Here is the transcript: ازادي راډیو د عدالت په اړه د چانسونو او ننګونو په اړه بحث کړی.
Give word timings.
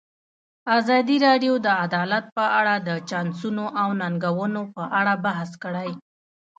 ازادي 0.77 1.17
راډیو 1.27 1.53
د 1.65 1.67
عدالت 1.83 2.25
په 2.37 2.45
اړه 2.59 2.75
د 2.87 2.89
چانسونو 3.09 3.65
او 3.81 3.87
ننګونو 4.01 4.61
په 4.75 4.83
اړه 4.99 5.13
بحث 5.25 5.49
کړی. 5.63 5.89